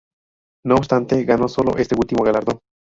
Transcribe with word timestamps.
No 0.65 0.73
obstante, 0.73 1.23
ganó 1.25 1.47
sólo 1.47 1.77
este 1.77 1.93
último 1.93 2.23
galardón. 2.23 2.57